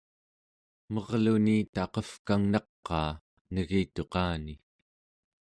[0.93, 3.09] merluni taqevkangnaqaa
[3.53, 4.53] negituqani